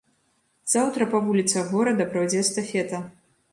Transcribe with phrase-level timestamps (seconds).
[0.73, 3.07] Заўтра па вуліцах горада пройдзе эстафета.